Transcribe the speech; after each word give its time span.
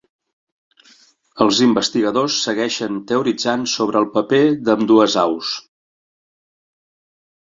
Els 1.45 1.59
investigadors 1.65 2.37
segueixen 2.47 2.97
teoritzant 3.11 3.67
sobre 3.75 4.01
el 4.05 4.09
paper 4.17 4.43
d'ambdues 4.71 5.19
aus. 5.25 5.53